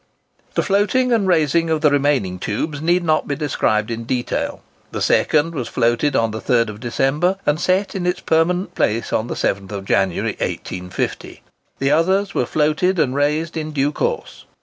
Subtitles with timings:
[0.55, 4.63] The floating and raising of the remaining tubes need not be described in detail.
[4.91, 9.27] The second was floated on the 3rd December, and set in its permanent place on
[9.27, 11.43] the 7th January, 1850.
[11.77, 14.45] The others were floated and raised in due course.